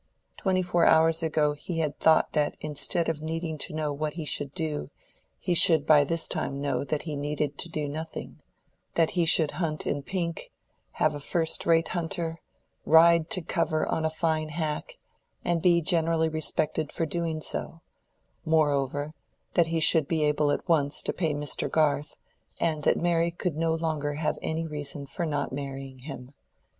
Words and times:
Twenty 0.35 0.63
four 0.63 0.87
hours 0.87 1.21
ago 1.21 1.53
he 1.53 1.77
had 1.77 1.99
thought 1.99 2.33
that 2.33 2.57
instead 2.59 3.07
of 3.07 3.21
needing 3.21 3.59
to 3.59 3.71
know 3.71 3.93
what 3.93 4.13
he 4.13 4.25
should 4.25 4.51
do, 4.55 4.89
he 5.37 5.53
should 5.53 5.85
by 5.85 6.03
this 6.03 6.27
time 6.27 6.59
know 6.59 6.83
that 6.83 7.03
he 7.03 7.15
needed 7.15 7.55
to 7.59 7.69
do 7.69 7.87
nothing: 7.87 8.39
that 8.95 9.11
he 9.11 9.25
should 9.25 9.51
hunt 9.61 9.85
in 9.85 10.01
pink, 10.01 10.49
have 10.93 11.13
a 11.13 11.19
first 11.19 11.67
rate 11.67 11.89
hunter, 11.89 12.41
ride 12.83 13.29
to 13.29 13.43
cover 13.43 13.87
on 13.87 14.03
a 14.03 14.09
fine 14.09 14.49
hack, 14.49 14.97
and 15.45 15.61
be 15.61 15.81
generally 15.81 16.29
respected 16.29 16.91
for 16.91 17.05
doing 17.05 17.39
so; 17.39 17.81
moreover, 18.43 19.13
that 19.53 19.67
he 19.67 19.79
should 19.79 20.07
be 20.07 20.23
able 20.23 20.51
at 20.51 20.67
once 20.67 21.03
to 21.03 21.13
pay 21.13 21.31
Mr. 21.31 21.69
Garth, 21.69 22.15
and 22.59 22.81
that 22.85 22.97
Mary 22.97 23.29
could 23.29 23.55
no 23.55 23.71
longer 23.75 24.15
have 24.15 24.39
any 24.41 24.65
reason 24.65 25.05
for 25.05 25.27
not 25.27 25.51
marrying 25.53 25.99
him. 25.99 26.33